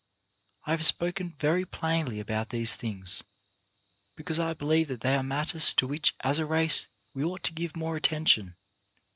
I 0.65 0.71
have 0.71 0.83
spoken 0.83 1.29
very 1.37 1.63
plainly 1.63 2.19
about 2.19 2.49
these 2.49 2.73
things, 2.75 3.23
because 4.15 4.39
I 4.39 4.55
believe 4.55 4.87
that 4.87 5.01
they 5.01 5.15
are 5.15 5.21
matters 5.21 5.75
to 5.75 5.85
which 5.85 6.15
as 6.21 6.39
a 6.39 6.45
race 6.47 6.87
we 7.13 7.23
ought 7.23 7.43
to 7.43 7.53
give 7.53 7.77
more 7.77 7.95
attention. 7.97 8.55